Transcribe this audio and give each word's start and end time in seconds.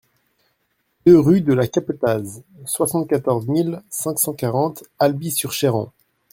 deux 1.05 1.19
rue 1.19 1.41
de 1.41 1.53
la 1.53 1.67
Capetaz, 1.67 2.41
soixante-quatorze 2.65 3.45
mille 3.47 3.83
cinq 3.91 4.17
cent 4.17 4.33
quarante 4.33 4.83
Alby-sur-Chéran 4.97 5.91